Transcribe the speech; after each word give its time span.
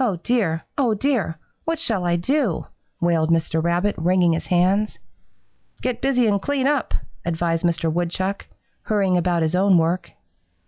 "'Oh, 0.00 0.16
dear! 0.16 0.62
Oh, 0.76 0.94
dear! 0.94 1.38
What 1.64 1.78
shall 1.78 2.04
I 2.04 2.16
do?' 2.16 2.64
wailed 3.00 3.30
Mr. 3.30 3.62
Rabbit, 3.62 3.94
wringing 3.96 4.32
his 4.32 4.48
hands. 4.48 4.98
"'Get 5.80 6.02
busy 6.02 6.26
and 6.26 6.42
clean 6.42 6.66
up,' 6.66 6.94
advised 7.24 7.62
Mr. 7.64 7.88
Woodchuck, 7.88 8.46
hurrying 8.82 9.16
about 9.16 9.42
his 9.42 9.54
own 9.54 9.78
work. 9.78 10.10